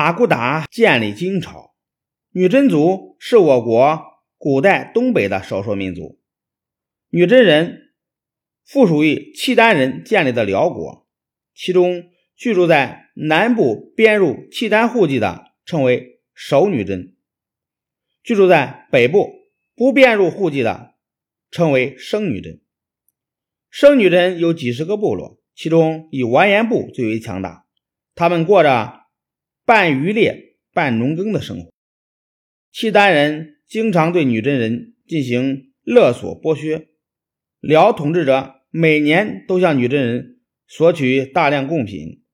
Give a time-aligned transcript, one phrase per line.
[0.00, 1.74] 阿骨打建立金朝。
[2.30, 4.02] 女真族是我国
[4.38, 6.18] 古代东北的少数民族。
[7.10, 7.92] 女真人
[8.64, 11.06] 附属于契丹人建立的辽国，
[11.54, 17.14] 其中居住在南部编入契丹户籍的称为守女真，
[18.22, 19.34] 居住在北部
[19.76, 20.94] 不编入户籍的
[21.50, 22.62] 称为生女真。
[23.68, 27.66] 生女真有几十个部落，其中以完颜部最为强大，
[28.14, 28.99] 他们过着
[29.70, 31.72] 半渔猎半农耕的生活。
[32.72, 36.88] 契丹人经常对女真人进行勒索剥削，
[37.60, 42.24] 辽统治者每年都向女真人索取大量贡品，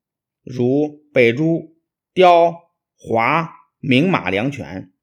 [0.44, 1.76] 如北珠、
[2.14, 2.54] 雕、
[2.96, 3.50] 华、
[3.80, 4.94] 名马、良犬。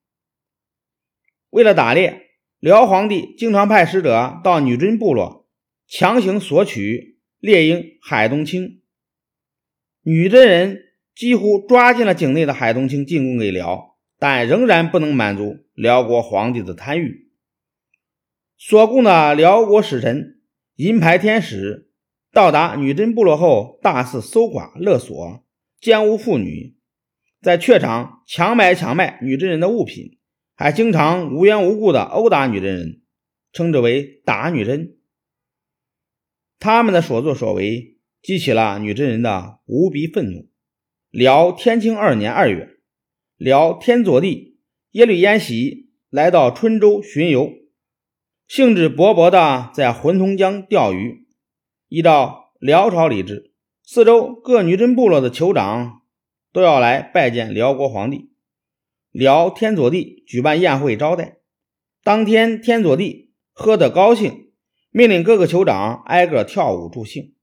[1.51, 5.47] 为了打猎，辽皇帝经常派使者到女真部落
[5.85, 8.81] 强行索取猎鹰海东青。
[10.01, 13.91] 女真人几乎抓进了境内的海东青进贡给辽。
[14.19, 17.29] 但仍然不能满足辽国皇帝的贪欲。
[18.57, 20.39] 所贡的辽国使臣
[20.75, 21.91] 银牌天使
[22.31, 25.45] 到达女真部落后，大肆搜刮勒索，
[25.81, 26.77] 奸污妇女，
[27.41, 30.17] 在榷场强买强卖女真人的物品，
[30.55, 33.01] 还经常无缘无故的殴打女真人，
[33.51, 34.95] 称之为“打女真”。
[36.59, 40.52] 他们的所作所为激起了女真人的无比愤怒。
[41.13, 42.69] 辽天庆二年二月。
[43.37, 44.57] 辽天佐帝
[44.93, 47.51] 耶律延禧来到春州巡游，
[48.47, 51.27] 兴致勃勃地在浑同江钓鱼。
[51.87, 56.01] 依照辽朝礼制，四周各女真部落的酋长
[56.51, 58.31] 都要来拜见辽国皇帝。
[59.11, 61.37] 辽天佐帝举办宴会招待。
[62.03, 64.51] 当天，天佐帝喝得高兴，
[64.89, 67.35] 命令各个酋长挨个跳舞助兴。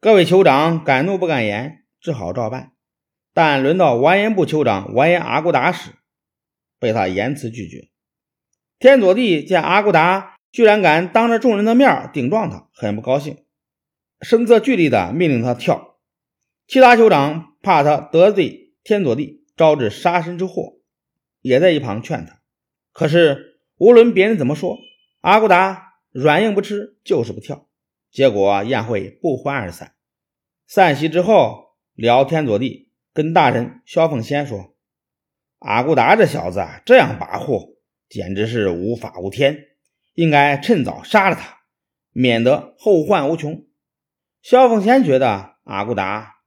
[0.00, 2.70] 各位酋长敢怒不敢言，只好照办。
[3.34, 5.90] 但轮到完颜部酋长完颜阿骨达时，
[6.78, 7.88] 被他严词拒绝。
[8.78, 13.44] 天佐帝见阿骨达居然敢当着众人的面顶撞他，很不高兴，
[14.20, 15.98] 声色俱厉地命令他跳。
[16.68, 20.74] 其他酋长怕他得罪天佐帝，招致杀身之祸，
[21.40, 22.40] 也在一旁劝他。
[22.92, 24.78] 可是无论别人怎么说，
[25.20, 27.68] 阿骨达软硬不吃，就是不跳。
[28.12, 29.96] 结果宴会不欢而散。
[30.68, 32.83] 散席之后，聊天佐地。
[33.14, 34.74] 跟大人萧凤仙说
[35.60, 37.76] ：“阿骨达这小子这样跋扈，
[38.08, 39.68] 简直是无法无天，
[40.14, 41.60] 应该趁早杀了他，
[42.10, 43.68] 免得后患无穷。”
[44.42, 46.40] 萧凤仙觉得阿骨达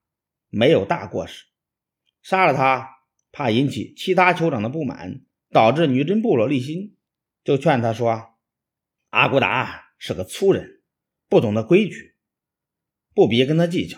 [0.50, 1.46] 没有大过失，
[2.22, 2.98] 杀了他
[3.32, 6.98] 怕引起其他酋长的不满，导致女真部落立心，
[7.46, 8.34] 就劝他说
[9.12, 10.82] ：“阿骨达是个粗人，
[11.30, 12.16] 不懂得规矩，
[13.16, 13.98] 不必跟他计较。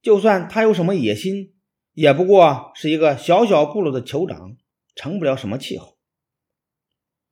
[0.00, 1.50] 就算他有什么野心。”
[1.94, 4.56] 也不过是一个小小部落的酋长，
[4.96, 5.96] 成不了什么气候。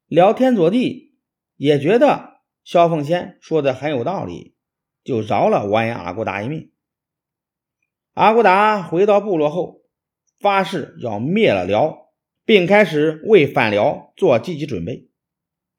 [0.06, 1.18] 辽天佐地
[1.56, 4.54] 也觉得萧凤仙说的很有道理，
[5.02, 6.70] 就饶了完颜阿骨达一命。
[8.12, 9.82] 阿骨达回到部落后，
[10.38, 12.12] 发誓要灭了辽，
[12.44, 15.08] 并开始为反辽做积极准备。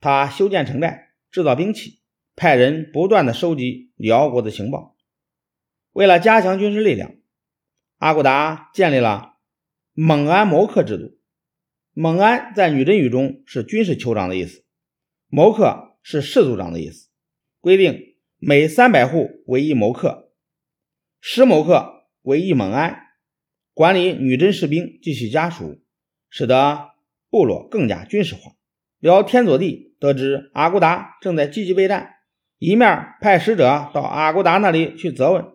[0.01, 2.01] 他修建城寨，制造兵器，
[2.35, 4.97] 派人不断的收集辽国的情报。
[5.93, 7.15] 为了加强军事力量。
[8.03, 9.37] 阿骨达建立了
[9.93, 11.17] 蒙安谋克制度。
[11.93, 14.65] 蒙安在女真语中是军事酋长的意思，
[15.29, 17.07] 谋克是士族长的意思。
[17.61, 20.33] 规定每三百户为一谋克，
[21.21, 23.03] 十谋克为一蒙安，
[23.73, 25.81] 管理女真士兵及其家属，
[26.29, 26.89] 使得
[27.29, 28.51] 部落更加军事化。
[28.99, 32.15] 辽天佐地得知阿骨达正在积极备战，
[32.59, 35.45] 一面派使者到阿骨达那里去责问，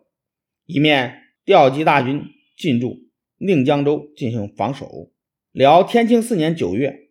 [0.65, 2.25] 一面调集大军。
[2.59, 5.13] 进驻宁江州进行防守。
[5.53, 7.09] 辽天庆四年九月，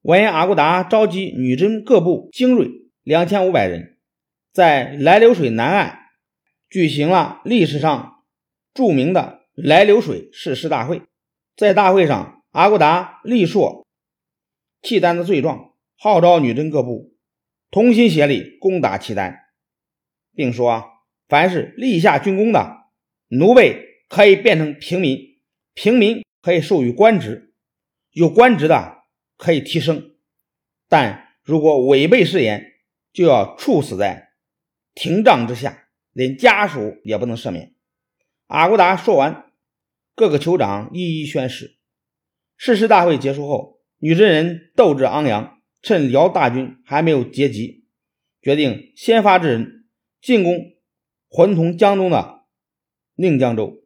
[0.00, 2.68] 完颜阿骨达召集女真各部精锐
[3.02, 3.98] 两千五百人，
[4.50, 5.98] 在来流水南岸
[6.70, 8.24] 举行了历史上
[8.72, 11.02] 著名的来流水誓师大会。
[11.54, 13.86] 在大会上，阿骨达力说
[14.80, 17.14] 契丹的罪状，号召女真各部
[17.70, 19.38] 同心协力攻打契丹，
[20.34, 20.84] 并说：
[21.28, 22.86] 凡是立下军功的
[23.28, 23.91] 奴婢。
[24.12, 25.40] 可以变成平民，
[25.72, 27.54] 平民可以授予官职，
[28.10, 29.04] 有官职的
[29.38, 30.16] 可以提升，
[30.86, 32.74] 但如果违背誓言，
[33.10, 34.34] 就要处死在
[34.92, 37.74] 廷杖之下，连家属也不能赦免。
[38.48, 39.50] 阿骨达说完，
[40.14, 41.78] 各个酋长一一宣誓。
[42.58, 47.86] 誓师大会结束后，女真人斗志昂扬，趁辽大军还没有结集，
[48.42, 49.86] 决定先发制人，
[50.20, 50.74] 进攻
[51.30, 52.44] 浑同江东的
[53.14, 53.81] 宁江州。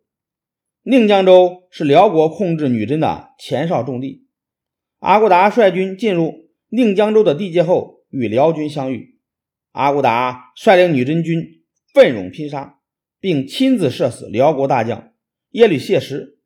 [0.89, 4.29] 宁江州是辽国控制女真的前哨重地。
[5.01, 9.19] 阿骨达率军进入宁江州的地界后，与辽军相遇。
[9.73, 12.79] 阿骨达率领女真军奋勇拼杀，
[13.19, 15.13] 并亲自射死辽国大将
[15.51, 16.39] 耶律谢石，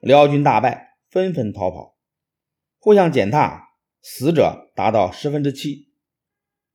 [0.00, 1.98] 辽军大败，纷纷逃跑。
[2.78, 5.90] 互相践踏，死者达到十分之七。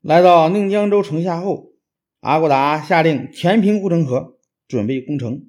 [0.01, 1.71] 来到宁江州城下后，
[2.19, 4.38] 阿骨达下令填平护城河，
[4.68, 5.47] 准备攻城。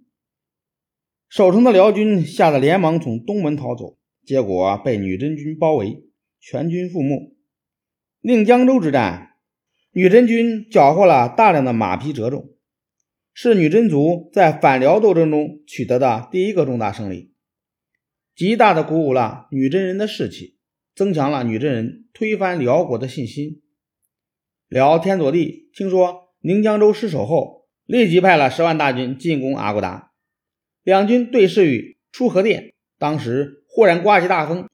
[1.35, 6.03] 守城的辽军吓得连忙从东门逃走，结果被女真军包围，
[6.39, 7.35] 全军覆没。
[8.21, 9.37] 宁江州之战，
[9.93, 12.51] 女真军缴获了大量的马匹折重，
[13.33, 17.33] 是女真族在反辽斗争中取得的第一个重大胜利，
[18.37, 20.59] 极大的鼓舞了女真人的士气，
[20.95, 23.63] 增强了女真人推翻辽国的信心。
[24.69, 30.12] 辽天佐地听说宁江州失守后，立即派了十万大军进攻阿骨达。
[30.83, 34.69] 两军对视于出河店，当时忽然刮起大风，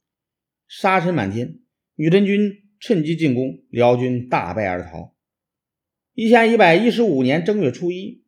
[0.67, 1.59] 沙尘满天，
[1.97, 5.15] 女真军趁机进攻，辽军大败而逃。
[6.15, 8.25] 一千一百一十五年正月初一，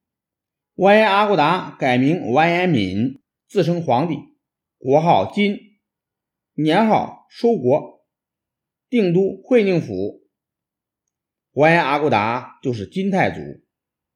[0.75, 3.19] 完颜阿骨达改名完颜敏，
[3.49, 4.19] 自称皇帝，
[4.77, 5.59] 国号金，
[6.53, 8.07] 年号收国，
[8.91, 10.21] 定都会宁府。
[11.53, 13.41] 完颜阿骨达就是金太祖。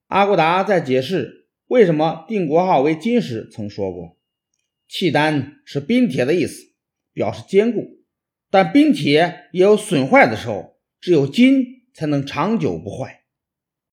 [0.09, 1.44] 阿骨达在解释。
[1.67, 4.19] 为什么定国号为金时曾说过，
[4.87, 6.63] 契丹是冰铁的意思，
[7.13, 8.05] 表示坚固。
[8.51, 13.24] 但冰铁也有损坏的时候，只有金才能长久不坏。